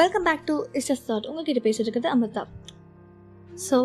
Welcome 0.00 0.22
back 0.22 0.42
to 0.44 0.54
is 0.72 0.88
just 0.90 1.06
that 1.08 1.26
உங்ககிட்ட 1.28 1.60
பேசிட்டு 1.64 1.86
இருக்கிறது 1.86 2.10
அமிர்தா. 2.14 2.42
ஸோ 3.68 3.78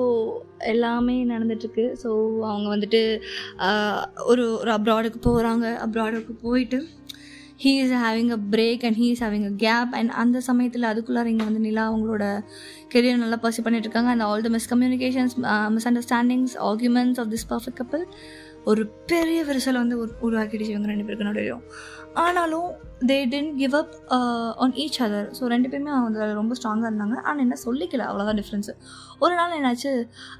எல்லாமே 0.71 1.15
நடந்துட்டுருக்கு 1.25 1.85
ஸோ 2.03 2.09
அவங்க 2.49 2.67
வந்துட்டு 2.75 3.01
ஒரு 4.31 4.43
ஒரு 4.59 4.71
அப்ராடுக்கு 4.71 5.19
போகிறாங்க 5.29 5.65
அப்ராடுக்கு 5.85 6.33
போயிட்டு 6.41 6.79
he 7.63 7.71
is 7.83 7.95
having 8.03 8.31
a 8.37 8.39
break 8.55 8.83
and 8.87 8.97
he 9.01 9.07
is 9.15 9.23
having 9.23 9.47
a 9.51 9.53
gap 9.57 9.91
and 9.99 10.11
அந்த 10.23 10.39
சமயத்தில் 10.39 10.89
அதுக்குள்ளார 10.91 11.25
இங்கே 11.25 11.43
வந்து 11.43 11.59
நிலா 11.59 11.83
அவங்களோட 11.91 12.25
கெரியர் 12.93 13.21
நல்லா 13.23 13.39
பர்சி 13.43 13.61
பண்ணிட்டு 13.61 13.87
இருக்காங்க. 13.87 14.09
And 14.09 14.21
all 14.21 14.45
the 14.47 14.51
miscommunications 14.57 15.35
misunderstandings 15.91 16.55
arguments 16.69 17.19
of 17.19 17.31
this 17.35 17.47
perfect 17.49 17.79
couple 17.81 18.05
ஒரு 18.71 18.81
பெரிய 19.11 19.39
விரிசல் 19.49 19.81
வந்து 19.81 19.95
உருவாக்கிடுச்சு 20.25 20.73
இவங்க 20.73 20.89
ரெண்டு 20.91 21.05
பேருக்கு 21.05 21.29
நடுவையும் 21.29 21.63
ஆனாலும் 22.23 22.69
they 23.09 23.15
tend 23.31 23.53
give 23.61 23.75
up 23.79 23.93
on 24.63 24.73
each 24.83 24.99
other 25.05 25.27
so 25.37 25.43
ரெண்டு 25.53 25.69
பேருமே 25.71 25.91
அவங்க 25.95 26.19
வந்து 26.19 26.37
ரொம்ப 26.39 26.55
ஸ்ட்ராங்காக 26.59 26.89
இருந்தாங்க. 26.91 27.15
ஆனால் 27.27 27.43
என்ன 27.45 27.55
சொல்லிக்கல 27.63 28.03
அவ்வளோதான் 28.09 28.39
டிஃப்ரென்ஸு 28.41 28.73
ஒரு 29.23 29.33
நாள் 29.39 29.55
என்னாச்சு 29.57 29.91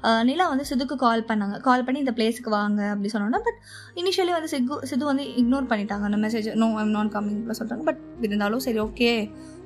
uh, 0.08 0.20
நிலா 0.28 0.46
வந்து 0.52 0.66
சிதுக்கு 0.70 0.96
கால் 1.04 1.26
பண்ணாங்க. 1.30 1.56
கால் 1.68 1.84
பண்ணி 1.86 2.00
இந்த 2.04 2.14
பிளேஸுக்கு 2.18 2.52
வாங்க 2.58 2.82
அப்படி 2.92 3.10
சொன்னோன்னா 3.14 3.40
பட் 3.48 3.58
இனிஷியலி 4.02 4.34
வந்து 4.36 4.50
சிகு 4.54 4.78
சிது 4.92 5.04
வந்து 5.10 5.26
இக்னோர் 5.42 5.70
பண்ணிட்டாங்க 5.72 6.06
அந்த 6.10 6.20
message 6.26 6.48
no 6.64 6.68
I'm 6.82 6.94
not 6.98 7.12
coming 7.16 7.42
சொல்லிட்டாங்க. 7.58 7.86
பட் 7.90 8.02
இருந்தாலும் 8.26 8.64
சரி 8.66 8.80
ஓகே 8.86 9.12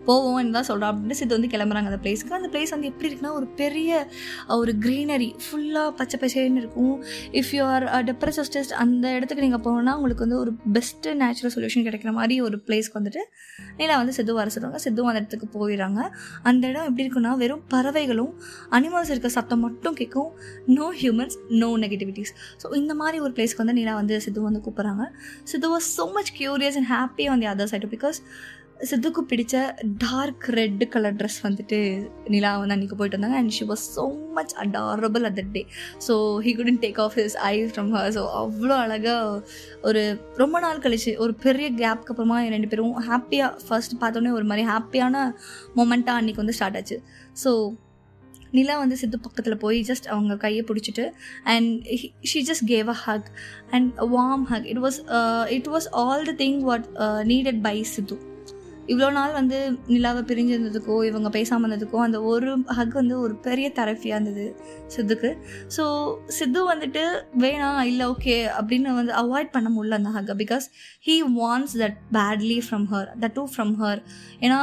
போவோம் 0.08 0.52
தான் 0.56 0.66
சொல்கிறோம் 0.68 0.90
அப்படின்னு 0.92 1.16
சித்து 1.20 1.36
வந்து 1.36 1.50
கிளம்புறாங்க 1.54 1.88
அந்த 1.92 2.00
பிளேஸ்க்கு 2.04 2.36
அந்த 2.38 2.48
பிளேஸ் 2.52 2.72
வந்து 2.74 2.88
எப்படி 2.92 3.08
இருக்குன்னா 3.08 3.32
ஒரு 3.38 3.46
பெரிய 3.60 3.90
ஒரு 4.58 4.72
க்ரீனரி 4.84 5.30
ஃபுல்லாக 5.44 5.90
பச்சை 5.98 6.16
பச்சைன்னு 6.22 6.60
இருக்கும். 6.62 6.94
இஃப் 7.40 7.50
யூ 7.56 7.62
ஆர் 7.74 7.86
டெப்ரஸஸ்டஸ்ட் 8.10 8.74
அந்த 8.84 9.06
இடத்துக்கு 9.16 9.44
நீங்கள் 9.46 9.62
போகணுன்னா 9.66 9.94
உங்களுக்கு 9.98 10.24
வந்து 10.26 10.38
ஒரு 10.44 10.52
பெஸ்ட்டு 10.76 11.14
நேச்சுரல் 11.22 11.54
சொல்யூஷன் 11.56 11.86
கிடைக்கிற 11.88 12.12
மாதிரி 12.18 12.36
ஒரு 12.48 12.58
பிளேஸ்க்கு 12.66 12.98
வந்துட்டு 13.00 13.24
நீலா 13.80 13.96
வந்து 14.02 14.14
சித்து 14.18 14.38
வர 14.40 14.48
சொல்லுவாங்க. 14.56 14.80
சித்துவும் 14.84 15.10
அந்த 15.12 15.22
இடத்துக்கு 15.22 15.48
போயிடுறாங்க. 15.56 16.00
அந்த 16.50 16.62
இடம் 16.72 16.86
எப்படி 16.90 17.04
இருக்குன்னா 17.06 17.32
வெறும் 17.42 17.64
பறவைகளும் 17.74 18.32
அனிமல்ஸ் 18.78 19.12
இருக்க 19.14 19.30
சத்தம் 19.38 19.64
மட்டும் 19.66 19.96
கேட்கும். 20.00 20.30
No 20.76 20.88
humans 21.00 21.38
no 21.62 21.70
negativities 21.84 22.32
so 22.62 22.66
இந்த 22.82 22.94
மாதிரி 23.02 23.18
ஒரு 23.26 23.32
பிளேஸ்க்கு 23.38 23.62
வந்து 23.64 23.76
நீலா 23.80 23.94
வந்து 24.02 24.16
சித்து 24.26 24.46
வந்து 24.48 24.62
கூப்பிட்றாங்க. 24.66 25.04
Sidhu 25.52 25.70
was 25.74 25.90
so 25.98 26.06
much 26.18 26.32
curious 26.40 26.78
and 26.80 26.90
happy 26.94 27.26
on 27.32 27.42
the 27.44 27.50
other 27.54 27.70
side 27.74 27.90
because 27.96 28.20
சித்துக்கு 28.86 29.22
பிடிச்ச 29.30 29.54
டார்க் 30.02 30.44
ரெட் 30.58 30.82
கலர் 30.94 31.16
ட்ரெஸ் 31.20 31.38
வந்துட்டு 31.42 31.78
நிலா 32.34 32.50
வந்து 32.58 32.74
அன்றைக்கி 32.74 32.96
போயிட்டு 32.98 33.16
வந்தாங்க. 33.18 33.38
And 33.40 33.54
she 33.56 33.64
was 33.70 33.84
so 33.96 34.04
much 34.36 34.54
adorable 34.62 35.24
at 35.28 35.36
that 35.38 35.50
day 35.56 35.62
so 36.06 36.14
he 36.44 36.52
couldn't 36.58 36.78
take 36.84 37.00
off 37.04 37.16
his 37.20 37.36
eyes 37.48 37.72
from 37.74 37.90
her 37.96 38.12
so 38.18 38.22
அவ்வளோ 38.42 38.76
அழகாக 38.84 39.42
ஒரு 39.90 40.02
ரொம்ப 40.42 40.60
நாள் 40.64 40.82
கழிச்சு 40.84 41.14
ஒரு 41.24 41.34
பெரிய 41.46 41.68
கேப்க்கு 41.82 42.12
அப்புறமா 42.14 42.38
ரெண்டு 42.56 42.70
பேரும் 42.74 42.94
ஹாப்பியாக 43.08 43.50
ஃபர்ஸ்ட் 43.66 43.96
பார்த்தோன்னே 44.04 44.32
ஒரு 44.38 44.48
மாதிரி 44.52 44.66
ஹாப்பியான 44.72 45.26
மொமெண்ட்டாக 45.80 46.20
அன்றைக்கி 46.20 46.42
வந்து 46.44 46.56
ஸ்டார்ட் 46.60 46.78
ஆச்சு. 46.82 46.98
ஸோ 47.44 47.52
நிலா 48.56 48.78
வந்து 48.84 48.96
சித்து 49.00 49.18
பக்கத்தில் 49.24 49.60
போய் 49.62 49.78
ஜஸ்ட் 49.88 50.06
அவங்க 50.12 50.34
கையை 50.46 50.64
பிடிச்சிட்டு 50.68 51.04
and 51.54 51.72
she 52.30 52.40
just 52.50 52.66
gave 52.72 52.88
a 52.94 52.98
hug 53.06 53.28
and 53.70 53.90
warm 54.14 54.46
hug 54.52 54.68
it 54.72 54.82
was 54.86 54.98
it 55.58 55.68
was 55.74 55.88
all 56.04 56.26
the 56.30 56.34
thing 56.44 56.58
what 56.70 56.88
needed 57.32 57.62
by 57.68 57.76
Sidhu. 57.96 58.18
இவ்வளோ 58.88 59.12
நாள் 59.12 59.32
வந்து 59.32 59.78
நிலாவை 59.86 60.22
பிரிஞ்சிருந்ததுக்கோ 60.22 61.04
இவங்க 61.04 61.28
பேசாமல் 61.28 61.70
இருந்ததுக்கோ 61.70 61.96
அந்த 61.96 62.22
ஒரு 62.22 62.62
ஹக் 62.62 62.92
வந்து 62.92 63.20
ஒரு 63.20 63.34
பெரிய 63.34 63.72
தெரப்பியாக 63.74 64.18
இருந்தது 64.18 64.56
சித்துக்கு. 64.96 65.30
ஸோ 65.76 65.84
சித்து 66.26 66.72
வந்துட்டு 66.72 67.22
வேணாம் 67.38 67.80
இல்லை 67.82 68.06
ஓகே 68.06 68.50
அப்படின்னு 68.60 68.94
வந்து 68.94 69.12
அவாய்ட் 69.12 69.50
பண்ண 69.50 69.70
முடியல 69.70 70.00
அந்த 70.02 70.12
ஹக்கை 70.16 70.36
because 70.44 70.66
he 71.06 71.16
wants 71.44 71.76
that 71.78 71.98
badly 72.12 72.60
from 72.70 72.86
her 72.92 73.08
that 73.20 73.32
too 73.32 73.48
from 73.56 73.74
her 73.80 74.02
ஏன்னா 74.40 74.60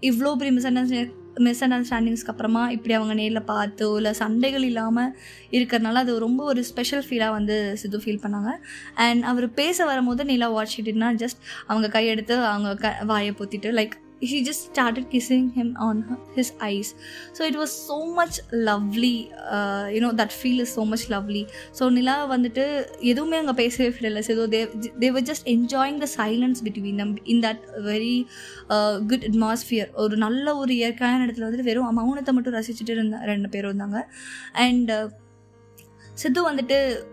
இவ்வளோ 0.00 0.34
பெரிய 0.36 0.52
மிஸ் 0.52 0.66
அண்டர்ஸ்டாண்டிங் 0.66 1.24
மிஸ் 1.38 1.64
அண்டர்ஸ்டாண்டிங்ஸ்க்கு 1.64 2.26
அப்புறமா 2.26 2.70
இப்படி 2.70 2.94
அவங்க 2.94 3.14
நேரில் 3.14 3.40
பார்த்தோ 3.40 3.96
இல்லை 3.96 4.12
சண்டைகள் 4.12 4.62
இல்லாமல் 4.62 5.16
இருக்கிறனால 5.50 5.92
அது 5.92 6.18
ரொம்ப 6.18 6.44
ஒரு 6.44 6.64
ஸ்பெஷல் 6.64 7.04
ஃபீலாக 7.08 7.30
வந்து 7.30 7.76
சித்து 7.76 7.98
ஃபீல் 7.98 8.22
பண்ணாங்க. 8.22 8.50
அண்ட் 8.94 9.22
அவர் 9.22 9.54
பேச 9.54 9.84
வரும்போது 9.84 10.24
நீலா 10.24 10.48
வாட்ச் 10.48 10.80
இட்னா 10.80 11.10
ஜஸ்ட் 11.22 11.40
அவங்க 11.66 12.00
கையெடுத்து 12.00 12.44
அவங்க 12.44 12.74
க 12.74 13.04
வாயை 13.04 13.34
பொத்திட்டு 13.38 13.70
like 13.78 14.04
she 14.22 14.38
just 14.44 14.64
started 14.72 15.10
kissing 15.10 15.50
him 15.50 15.74
on 15.78 16.02
her, 16.02 16.18
his 16.34 16.52
eyes 16.60 16.94
so 17.32 17.44
it 17.44 17.54
was 17.54 17.70
so 17.88 18.06
much 18.14 18.40
lovely 18.52 19.32
uh, 19.50 19.86
you 19.94 20.00
know 20.00 20.12
that 20.12 20.32
feel 20.32 20.60
is 20.60 20.78
so 21.78 21.90
Nila 21.90 22.36
வந்துட்டு 22.36 22.86
எதுவுமே 23.00 23.36
அங்கே 23.36 23.52
பேசவே 23.52 23.88
ஃபீல் 23.90 24.22
ஸோ 24.26 24.30
ஏதோ 24.30 24.46
they 24.46 24.60
they 24.98 25.10
were 25.10 25.22
just 25.22 25.46
enjoying 25.46 25.98
the 25.98 26.08
silence 26.16 26.60
between 26.64 26.94
them 26.94 27.24
in 27.24 27.40
that 27.40 27.62
very 27.84 28.26
good 29.06 29.26
atmosphere 29.30 29.90
ஒரு 29.92 30.16
நல்ல 30.16 30.56
ஒரு 30.56 30.74
இயற்கையான 30.74 31.26
இடத்துல 31.26 31.46
வந்துட்டு 31.48 31.62
வெறும் 31.62 31.98
மௌனத்தை 31.98 32.32
மட்டும் 32.32 32.54
ரசிச்சுட்டு 32.54 32.90
இருந்தா 32.90 33.20
ரெண்டு 33.22 33.48
பேரும் 33.48 33.72
இருந்தாங்க 33.72 34.02
அண்ட் 34.52 35.14
சித்து 36.14 36.50
வந்துட்டு 36.50 37.04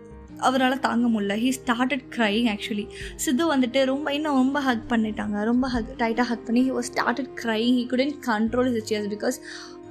அவரால் 0.48 0.84
தாங்க 0.88 1.08
முடியல. 1.14 1.36
He 1.44 1.52
started 1.60 2.06
crying 2.16 2.50
actually 2.54 2.86
Sidhu 3.26 3.46
வந்துட்டு 3.54 3.82
ரொம்ப 3.94 4.14
இன்னும் 4.18 4.40
ரொம்ப 4.44 4.62
ஹக் 4.70 4.90
பண்ணிட்டாங்க. 4.94 5.38
ரொம்ப 5.52 5.68
ஹக் 5.76 5.94
டைட்டாக 6.02 6.28
ஹக் 6.32 6.48
பண்ணி 6.50 6.64
he 6.70 6.74
was 6.80 6.92
started 6.94 7.32
crying 7.44 7.78
he 7.80 7.86
couldn't 7.94 8.18
control 8.32 8.72
his 8.76 8.90
tears 8.92 9.14
because 9.16 9.40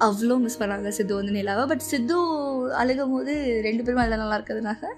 அவ்வளோ 0.07 0.37
மிஸ் 0.45 0.59
பண்ணாங்க 0.61 0.89
சித்து 0.97 1.15
வந்து 1.19 1.33
நிலாவை. 1.37 1.65
பட் 1.71 1.83
சித்து 1.89 2.15
அழுகும் 2.81 3.13
போது 3.15 3.33
ரெண்டு 3.67 3.83
பேரும் 3.85 4.01
அதில் 4.03 4.21
நல்லா 4.23 4.37
இருக்கிறதுனால 4.39 4.89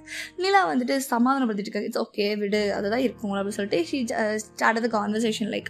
நிலா 0.42 0.60
வந்துட்டு 0.70 0.94
சமாதானப்படுத்திட்டு 1.08 1.70
இருக்காங்க. 1.70 1.88
இட்ஸ் 1.88 2.02
ஓகே 2.04 2.26
விடு 2.42 2.60
அதுதான் 2.76 3.02
இருக்கும் 3.06 3.32
அப்படின்னு 3.32 3.56
சொல்லிட்டு 3.56 3.80
she 3.90 3.98
start 4.44 4.80
the 4.86 4.90
conversation 4.96 5.50
like 5.54 5.68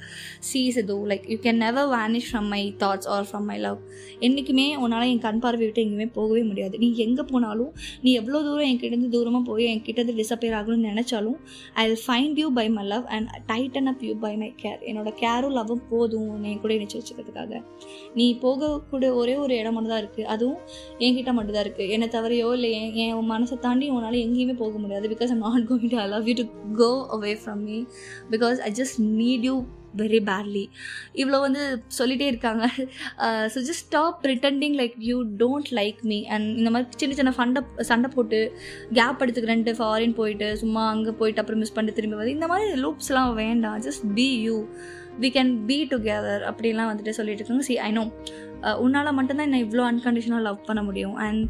C 0.48 0.60
Sidhu 0.76 0.98
like 1.12 1.24
you 1.32 1.38
can 1.46 1.60
never 1.64 1.88
vanish 1.94 2.28
from 2.30 2.48
my 2.54 2.62
thoughts 2.82 3.08
or 3.14 3.26
from 3.30 3.48
my 3.50 3.58
love 3.66 3.80
என்றைக்குமே 4.28 4.66
உன்னால் 4.82 5.08
என் 5.14 5.24
கண் 5.26 5.42
பார்வை 5.46 5.64
விட்டு 5.66 5.82
எங்கேயுமே 5.84 6.08
போகவே 6.18 6.42
முடியாது. 6.50 6.74
நீ 6.84 6.90
எங்கே 7.06 7.24
போனாலும் 7.32 7.72
நீ 8.06 8.12
எவ்வளோ 8.20 8.42
தூரம் 8.48 8.68
என்கிட்டேருந்து 8.70 9.10
தூரமாக 9.16 9.44
போய் 9.50 9.63
என்கிட்ட 9.70 10.04
டிசப்பியர் 10.20 10.56
ஆகணும்னு 10.58 10.90
நினச்சாலும் 10.92 11.38
I 11.82 11.84
will 11.88 12.02
find 12.06 12.38
you 12.42 12.48
by 12.58 12.66
my 12.76 12.84
love 12.92 13.06
and 13.16 13.28
tighten 13.50 13.90
up 13.92 14.02
you 14.08 14.14
by 14.24 14.32
my 14.42 14.50
care 14.62 14.80
என்னோட 14.90 15.12
கேரும் 15.22 15.54
லவ்வும் 15.58 15.84
போதும் 15.90 16.30
என் 16.50 16.60
கூட 16.64 16.72
இணைச்சி 16.78 16.96
வச்சுக்கிறதுக்காக. 16.98 17.62
நீ 18.14 18.26
போகக்கூடிய 18.42 19.10
ஒரே 19.20 19.36
ஒரு 19.36 19.54
இடம் 19.60 19.74
மட்டும் 19.76 19.94
தான் 19.94 20.02
இருக்குது 20.04 20.28
அதுவும் 20.34 20.60
என்கிட்ட 20.98 21.32
மட்டும் 21.38 21.56
தான் 21.56 21.64
இருக்குது 21.66 21.88
என்னை 21.88 22.08
தவறையோ 22.08 22.50
இல்லை 22.58 22.70
என் 22.80 22.92
என் 23.04 23.30
மனசை 23.32 23.58
தாண்டி 23.58 23.88
உன்னால் 23.88 24.18
எங்கேயுமே 24.24 24.56
போக 24.64 24.78
முடியாது. 24.78 25.08
Because 25.14 25.32
I'm 25.34 25.44
not 25.46 25.66
going 25.70 25.94
to 25.94 26.00
I 26.04 26.08
love 26.08 26.28
you 26.30 26.36
to 26.42 26.46
go 26.82 26.90
away 27.16 27.32
from 27.44 27.62
me 27.70 27.78
because 28.34 28.60
I 28.68 28.72
just 28.80 28.98
need 29.20 29.46
you 29.50 29.56
very 30.00 30.20
badly 30.30 30.64
இவ்வளோ 31.22 31.38
வந்து 31.46 31.62
சொல்லிகிட்டே 31.98 32.28
இருக்காங்க. 32.32 32.64
So 33.54 33.58
just 33.68 33.84
stop 33.86 34.18
pretending 34.24 34.76
like 34.80 34.96
you 35.08 35.16
don't 35.42 35.70
like 35.80 36.00
me 36.12 36.18
and 36.36 36.48
இந்த 36.60 36.72
மாதிரி 36.74 37.00
சின்ன 37.02 37.16
சின்ன 37.20 37.34
ஃபண்டை 37.38 37.62
சண்டை 37.90 38.10
போட்டு 38.16 38.40
கேப் 39.00 39.22
எடுத்துக்கிறேன்ட்டு 39.26 39.76
ஃபாரின் 39.80 40.16
போயிட்டு 40.20 40.48
சும்மா 40.64 40.84
அங்கே 40.94 41.14
போயிட்டு 41.22 41.42
அப்புறம் 41.42 41.62
மிஸ் 41.64 41.76
பண்ணிட்டு 41.78 41.98
திரும்பி 42.00 42.20
வந்து 42.20 42.36
இந்த 42.38 42.48
மாதிரி 42.52 42.80
லூப்ஸ்லாம் 42.86 43.34
வேண்டாம். 43.42 43.80
Just 43.88 44.06
be 44.18 44.28
you 44.46 44.56
we 45.22 45.28
can 45.36 45.52
be 45.68 45.76
together 45.90 46.44
அப்படிலாம் 46.50 46.90
வந்துட்டு 46.92 47.12
சொல்லிட்டு 47.18 47.40
இருக்காங்க. 47.40 47.66
சி 47.68 47.74
ஐ 47.88 47.90
நோ 47.98 48.02
உன்னால் 48.84 49.16
மட்டும்தான் 49.18 49.46
என்னை 49.48 49.60
இவ்வளோ 49.64 49.84
அன்கண்டிஷனாக 49.90 50.44
லவ் 50.46 50.58
பண்ண 50.68 50.80
முடியும். 50.88 51.16
அண்ட் 51.24 51.42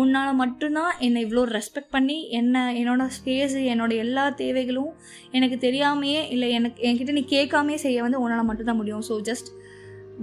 உன்னால் 0.00 0.38
மட்டும்தான் 0.42 0.92
என்னை 1.06 1.20
இவ்வளோ 1.26 1.44
ரெஸ்பெக்ட் 1.56 1.92
பண்ணி 1.96 2.18
என்ன 2.40 2.64
என்னோட 2.80 3.06
ஸ்பேஸு 3.18 3.62
என்னோட 3.72 3.92
எல்லா 4.04 4.24
தேவைகளும் 4.42 4.92
எனக்கு 5.38 5.58
தெரியாமையே 5.66 6.22
இல்லை 6.36 6.48
எனக்கு 6.58 6.80
என்கிட்ட 6.88 7.18
நீ 7.18 7.24
கேட்காமே 7.36 7.76
செய்ய 7.84 8.00
வந்து 8.06 8.22
உன்னால் 8.24 8.48
மட்டும்தான் 8.50 8.80
முடியும். 8.80 9.04
ஸோ 9.10 9.16
ஜஸ்ட் 9.30 9.50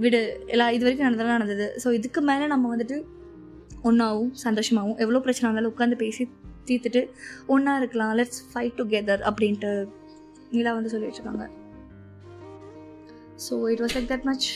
விடு. 0.04 0.22
எல்லாம் 0.54 0.72
இது 0.74 0.84
வரைக்கும் 0.86 1.08
நடந்ததெல்லாம் 1.08 1.38
நடந்தது. 1.38 1.68
ஸோ 1.84 1.88
இதுக்கு 2.00 2.22
மேலே 2.30 2.44
நம்ம 2.54 2.68
வந்துட்டு 2.74 2.98
ஒன்றாவும் 3.88 4.32
சந்தோஷமாகவும் 4.44 5.00
எவ்வளோ 5.04 5.22
பிரச்சனை 5.26 5.46
இருந்தாலும் 5.48 5.72
உட்காந்து 5.74 5.98
பேசி 6.04 6.24
தீர்த்துட்டு 6.68 7.02
ஒன்றா 7.54 7.72
இருக்கலாம். 7.80 8.12
லெட்ஸ் 8.18 8.42
ஃபைட் 8.50 8.76
டுகெதர் 8.80 9.22
அப்படின்ட்டு 9.30 9.70
நிலா 10.54 10.70
வந்து 10.76 10.92
சொல்லி 10.92 11.08
வச்சுருக்காங்க 11.08 11.46
so 13.44 13.54
it 13.72 13.82
was 13.82 13.94
like 13.96 14.08
that 14.12 14.26
much 14.30 14.46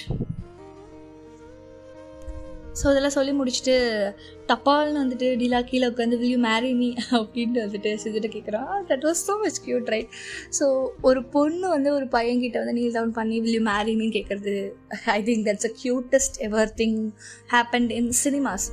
so 2.81 2.85
இதெல்லாம் 2.91 3.17
சொல்லி 3.17 3.33
முடிச்சுட்டு 3.33 3.75
டப்பால்னு 4.47 5.01
வந்துட்டு 5.03 5.29
டீலா 5.37 5.61
கீழே 5.63 5.87
உட்காந்து 5.89 6.19
வில் 6.19 6.33
யூ 6.33 6.41
மேரி 6.41 6.71
மீ 6.75 6.89
அப்படின்ட்டு 7.19 7.65
வந்துட்டு 7.67 7.91
சிஜிட்ட 8.03 8.31
கேட்குறான் 8.33 8.73
that 8.89 9.05
was 9.05 9.23
so 9.29 9.37
much 9.45 9.61
cute 9.65 9.89
right 9.89 10.11
so 10.59 10.67
ஒரு 11.03 11.23
பொண்ணு 11.29 11.67
வந்து 11.69 11.91
ஒரு 11.95 12.09
பையன்கிட்ட 12.09 12.59
வந்து 12.59 12.73
நீல் 12.73 12.93
டவுன் 12.93 13.13
பண்ணி 13.13 13.39
வில் 13.41 13.57
யூ 13.57 13.65
மேரி 13.71 13.95
மீன்னு 13.95 14.17
கேட்குறது 14.19 14.57
I 15.15 15.21
think 15.23 15.47
that's 15.49 15.69
a 15.71 15.73
cutest 15.83 16.39
ever 16.41 16.73
thing 16.77 16.99
happened 17.53 17.93
in 17.93 18.13
cinemas 18.25 18.67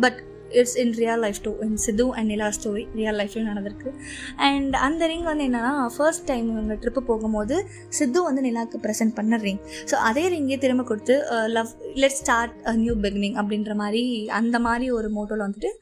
but 0.00 0.20
it's 0.58 0.76
in 0.82 0.92
real 0.92 1.22
life 1.26 1.40
too 1.42 1.52
in 1.66 1.76
Sidhu 1.76 2.06
and 2.16 2.28
Nila 2.32 2.48
story 2.58 2.84
real 3.00 3.18
லைஃப்லையும் 3.20 3.50
நடந்திருக்கு. 3.50 3.90
அண்ட் 4.48 4.76
அந்த 4.86 5.06
ரிங் 5.06 5.26
வந்து 5.30 5.46
என்னென்னா 5.48 5.72
ஃபர்ஸ்ட் 5.96 6.26
டைம் 6.26 6.46
இவங்க 6.52 6.74
trip 6.74 7.02
போகும்போது 7.10 7.56
சித்து 7.98 8.22
வந்து 8.22 8.44
நிலாவுக்கு 8.48 8.80
ப்ரெசென்ட் 8.86 9.14
பண்ண 9.14 9.40
ரிங் 9.46 9.62
ஸோ 9.92 9.96
அதே 10.08 10.24
ரிங்கே 10.28 10.58
திரும்ப 10.58 10.84
கொடுத்து 10.84 11.16
love 11.48 11.72
let 11.94 12.18
start 12.20 12.54
a 12.64 12.74
new 12.76 12.94
beginning 13.06 13.36
அப்படின்ற 13.42 13.74
மாதிரி 13.74 14.04
அந்த 14.40 14.58
மாதிரி 14.58 14.88
ஒரு 14.90 15.10
மோட்டோவில் 15.10 15.46
வந்துட்டு 15.48 15.72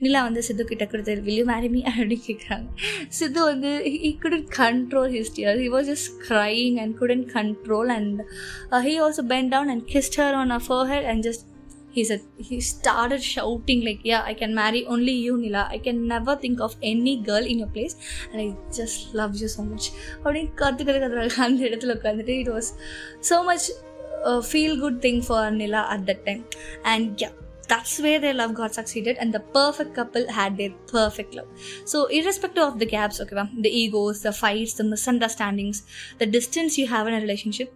நிலா 0.00 0.20
வந்து 0.22 0.42
சித்து 0.42 0.64
கிட்ட 0.64 0.84
கொடுத்து 0.86 1.12
வில்யூ 1.26 1.44
மேரிமி 1.50 1.80
அப்படின்னு 1.88 2.16
கேட்குறாங்க 2.28 2.66
சித்து 3.08 3.40
வந்து 3.42 3.70
he 4.04 4.10
couldn't 4.22 4.46
control 4.58 5.12
his tears 5.18 5.60
he 5.64 5.68
was 5.68 5.88
just 5.92 6.10
crying 6.28 6.76
and 6.84 6.94
couldn't 7.00 7.24
control 7.36 7.92
and 7.96 8.20
he 8.86 8.94
also 9.04 9.24
bent 9.34 9.50
down 9.54 9.72
and 9.74 9.84
kissed 9.94 10.18
her 10.22 10.38
on 10.40 10.50
a 10.50 10.60
forehead 10.92 11.08
and 11.12 11.24
just 11.26 11.44
he 11.95 12.03
said 12.07 12.23
he 12.47 12.57
started 12.65 13.21
shouting 13.33 13.79
like 13.87 14.01
yeah 14.09 14.23
i 14.31 14.33
can 14.41 14.51
marry 14.59 14.81
only 14.95 15.15
you 15.25 15.35
nila 15.43 15.63
i 15.75 15.79
can 15.85 15.97
never 16.11 16.33
think 16.43 16.59
of 16.67 16.75
any 16.91 17.15
girl 17.29 17.45
in 17.51 17.57
your 17.63 17.69
place 17.77 17.95
and 18.31 18.37
i 18.43 18.47
just 18.79 19.15
love 19.19 19.33
you 19.41 19.49
so 19.57 19.63
much 19.71 19.87
அப்படின்னு 20.23 20.51
கற்று 20.61 20.85
கற்று 20.87 21.01
கத்துறாங்க 21.03 21.39
அந்த 21.47 21.63
இடத்துல 21.69 21.95
உட்காந்துட்டு 21.99 22.35
it 22.43 22.53
was 22.57 22.69
so 23.29 23.37
much 23.49 23.67
feel 24.49 24.77
good 24.83 25.01
thing 25.07 25.21
for 25.27 25.49
Nila 25.61 25.83
at 25.95 26.05
that 26.11 26.23
time 26.29 26.43
and 26.93 27.23
yeah 27.23 27.31
that's 27.72 27.94
where 28.04 28.20
their 28.24 28.36
love 28.40 28.52
got 28.54 28.72
succeeded 28.74 29.16
and 29.20 29.32
the 29.32 29.42
perfect 29.56 29.92
couple 29.98 30.24
had 30.38 30.56
their 30.60 30.72
perfect 30.92 31.34
love 31.34 31.50
so 31.92 31.98
irrespective 32.18 32.64
of 32.64 32.78
the 32.80 32.88
gaps 32.94 33.20
okay 33.22 33.36
ma'am, 33.38 33.50
the 33.66 33.72
egos 33.82 34.22
the 34.26 34.32
fights 34.42 34.74
the 34.74 34.86
misunderstandings 34.86 35.78
the 36.22 36.28
distance 36.36 36.78
you 36.80 36.86
have 36.86 37.06
in 37.06 37.14
a 37.14 37.20
relationship 37.20 37.70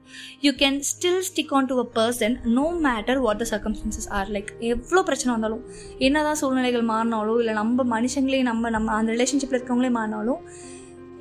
you 0.47 0.53
can 0.55 0.75
still 0.85 1.19
stick 1.23 1.53
on 1.53 1.69
to 1.69 1.77
a 1.79 1.89
person 2.01 2.33
no 2.61 2.67
matter 2.89 3.17
what 3.27 3.39
the 3.39 3.49
circumstances 3.55 4.07
are 4.19 4.27
like 4.37 4.51
எவ்வளோ 4.73 5.01
பிரச்சனை 5.09 5.31
வந்தாலும் 5.35 5.63
என்னதான் 6.07 6.39
சூழ்நிலைகள் 6.41 6.85
மாறினாலும் 6.93 7.39
இல்லை 7.43 7.55
நம்ம 7.61 7.85
மனுஷங்களே 7.95 8.41
நம்ம 8.51 8.71
நம்ம 8.77 8.95
அந்த 8.99 9.11
ரிலேஷன்ஷிப்பில் 9.15 9.59
இருக்கவங்களே 9.59 9.91
மாறினாலும் 9.99 10.43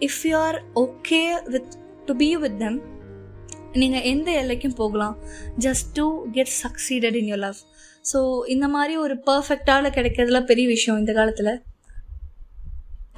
if 0.07 0.19
you 0.29 0.35
are 0.47 0.57
okay 0.83 1.21
with 1.53 1.73
to 2.09 2.15
be 2.21 2.29
with 2.43 2.59
them 2.63 2.79
நீங்கள் 3.81 4.05
எந்த 4.11 4.29
எல்லைக்கும் 4.41 4.77
போகலாம் 4.81 5.15
just 5.65 5.89
to 5.99 6.05
get 6.37 6.53
succeeded 6.63 7.17
in 7.21 7.29
your 7.31 7.43
love 7.47 7.59
so 8.11 8.19
இந்த 8.53 8.65
மாதிரி 8.75 8.93
ஒரு 9.05 9.15
பர்ஃபெக்டால 9.29 9.91
கிடைக்கிறதுல 9.97 10.39
பெரிய 10.51 10.65
விஷயம் 10.75 10.99
இந்த 11.01 11.13
காலத்தில். 11.19 11.53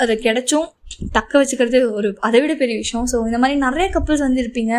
அது 0.04 0.13
கிடைச்சும் 0.25 0.68
தக்க 1.16 1.31
வச்சுக்கிறது 1.39 1.80
ஒரு 1.98 2.10
அதை 2.28 2.39
விட 2.42 2.54
பெரிய 2.62 2.75
விஷயம். 2.84 3.07
ஸோ 3.12 3.18
இந்த 3.30 3.39
மாதிரி 3.44 3.57
நிறைய 3.66 3.88
கப்புள்ஸ் 3.95 4.25
வந்து 4.25 4.42
இருப்பீங்க. 4.44 4.74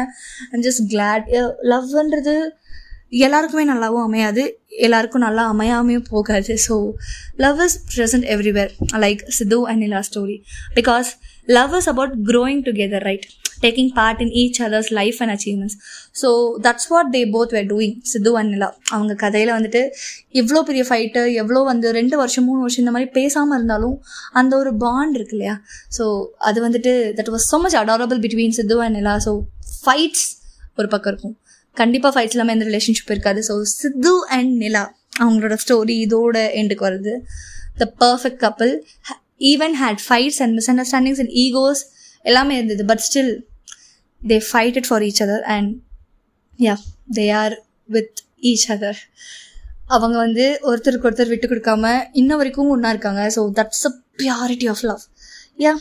ஐம் 0.52 0.64
ஜஸ்ட் 0.66 0.84
கிளாட் 0.92 1.26
லவ்ன்றது 1.72 2.34
எல்லாருக்குமே 3.24 3.64
நல்லாவும் 3.72 4.06
அமையாது. 4.06 4.42
எல்லாருக்கும் 4.86 5.24
நல்லா 5.26 5.44
அமையாமையும் 5.52 6.08
போகாது. 6.14 6.54
So 6.66 6.74
love 7.44 7.60
is 7.66 7.78
present 7.92 8.26
everywhere 8.34 8.72
like 9.04 9.22
Siddhu 9.38 9.60
and 9.70 9.82
Nila 9.84 10.00
story 10.08 10.38
because 10.78 11.10
love 11.58 11.74
is 11.80 11.90
about 11.94 12.16
growing 12.30 12.62
together 12.68 13.06
right 13.10 13.26
taking 13.62 13.90
part 13.98 14.20
in 14.24 14.32
each 14.42 14.60
others 14.66 14.90
life 14.98 15.18
and 15.24 15.32
achievements 15.34 15.76
so 16.22 16.28
that's 16.66 16.88
what 16.92 17.10
they 17.16 17.22
both 17.34 17.54
were 17.56 17.68
doing 17.72 17.96
Siddhu 18.12 18.32
and 18.40 18.52
Nila 18.54 18.68
அவங்க 18.94 19.14
கதையில் 19.24 19.52
வந்துட்டு 19.56 19.82
எவ்வளோ 20.42 20.62
பெரிய 20.68 20.84
fight 20.88 21.22
எவ்வளோ 21.42 21.62
வந்து 21.62 21.92
ரெண்டு 21.98 22.16
வருஷம் 22.22 22.46
மூணு 22.50 22.60
வருஷம் 22.64 22.82
இந்த 22.84 22.94
மாதிரி 22.96 23.10
பேசாமல் 23.18 23.56
இருந்தாலும் 23.58 23.96
அந்த 24.40 24.52
ஒரு 24.56 24.72
பாண்ட் 24.84 25.16
இருக்கு 25.20 25.36
இல்லையா? 25.38 25.56
ஸோ 25.98 26.04
அது 26.48 26.58
வந்துட்டு 26.68 26.94
that 27.20 27.32
was 27.34 27.48
so 27.52 27.58
much 27.64 27.76
adorable 27.82 28.20
between 28.26 28.56
Siddhu 28.58 28.78
and 28.86 28.98
Nila 29.00 29.16
so 29.26 29.34
fights 29.84 30.26
ஒரு 30.76 30.88
பக்கம் 30.88 31.12
இருக்கும். 31.12 31.36
கண்டிப்பாக 31.76 32.12
ஃபைட்ஸ் 32.14 32.34
இல்லாமல் 32.34 32.54
எந்த 32.56 32.66
ரிலேஷன்ஷிப் 32.70 33.12
இருக்காது. 33.14 33.40
ஸோ 33.48 33.54
சித்து 33.74 34.14
அண்ட் 34.36 34.54
நிலா 34.64 34.84
அவங்களோட 35.22 35.54
ஸ்டோரி 35.64 35.94
இதோட 36.06 36.36
எண்டுக்கு 36.60 36.84
வருது 36.88 37.14
the 37.80 37.86
perfect 38.04 38.40
couple 38.44 38.72
even 39.52 39.74
had 39.82 40.02
fights 40.06 40.40
and 40.44 40.54
misunderstandings 40.72 41.20
and 41.24 41.34
egos 41.44 41.82
எல்லாமே 42.24 42.54
இருந்தது. 42.56 42.84
But 42.84 43.02
still 43.06 43.32
they 44.22 44.38
fight 44.48 44.78
it 44.80 44.88
for 44.90 45.04
each 45.08 45.22
other 45.26 45.44
and 45.56 45.70
yeah 46.58 46.74
they 47.18 47.26
are 47.42 47.56
with 47.96 48.18
each 48.52 48.66
other 48.76 49.00
அவங்க 49.96 50.16
வந்து 50.26 50.46
ஒருத்தருக்கு 50.70 51.08
ஒருத்தர் 51.10 51.32
விட்டு 51.34 51.48
கொடுக்காம 51.52 51.92
இன்ன 52.22 52.36
வரைக்கும் 52.40 52.72
ஒன்றா 52.74 52.90
இருக்காங்க 52.94 53.22
so 53.36 53.42
that's 53.60 53.86
a 53.90 53.92
purity 54.22 54.68
of 54.74 54.84
love 54.90 55.04
yeah 55.66 55.74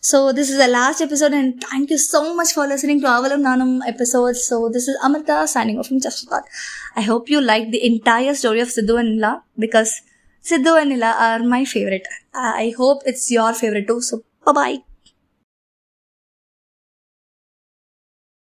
So 0.00 0.32
this 0.32 0.50
is 0.50 0.58
the 0.58 0.68
last 0.68 1.00
episode 1.00 1.32
and 1.32 1.60
thank 1.60 1.90
you 1.90 1.98
so 1.98 2.20
much 2.32 2.52
for 2.52 2.64
listening 2.64 3.00
to 3.00 3.06
Avalam 3.06 3.40
Nanam 3.42 3.80
episodes. 3.84 4.44
So 4.44 4.68
this 4.68 4.86
is 4.86 4.96
Amrita 5.02 5.48
signing 5.48 5.80
off 5.80 5.88
from 5.88 6.00
Just 6.00 6.28
Thought. 6.28 6.44
I 6.94 7.02
hope 7.02 7.28
you 7.28 7.40
like 7.40 7.72
the 7.72 7.84
entire 7.84 8.34
story 8.34 8.60
of 8.60 8.68
Sidhu 8.68 9.00
and 9.00 9.16
Nila 9.16 9.42
because 9.58 10.02
Sidhu 10.44 10.80
and 10.80 10.90
Nila 10.90 11.12
are 11.18 11.40
my 11.40 11.64
favorite. 11.64 12.06
I 12.34 12.72
hope 12.78 13.02
it's 13.04 13.28
your 13.32 13.52
favorite 13.52 13.88
too. 13.88 14.00
So 14.00 14.22
bye 14.44 14.52
bye. 14.52 14.76